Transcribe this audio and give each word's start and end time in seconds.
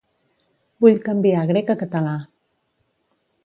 Vull 0.85 0.97
canviar 1.09 1.45
grec 1.53 1.71
a 1.73 1.77
català. 1.85 2.17